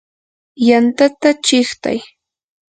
yantata 0.67 1.29
chiqtay. 1.45 1.99